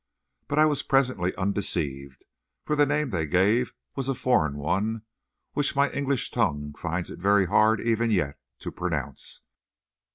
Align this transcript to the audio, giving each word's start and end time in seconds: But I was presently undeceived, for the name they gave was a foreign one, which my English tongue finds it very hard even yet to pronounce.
But 0.47 0.57
I 0.57 0.65
was 0.65 0.81
presently 0.81 1.35
undeceived, 1.35 2.25
for 2.63 2.75
the 2.75 2.87
name 2.87 3.11
they 3.11 3.27
gave 3.27 3.71
was 3.95 4.09
a 4.09 4.15
foreign 4.15 4.55
one, 4.57 5.03
which 5.53 5.75
my 5.75 5.91
English 5.91 6.31
tongue 6.31 6.73
finds 6.73 7.11
it 7.11 7.19
very 7.19 7.45
hard 7.45 7.79
even 7.79 8.09
yet 8.09 8.39
to 8.61 8.71
pronounce. 8.71 9.41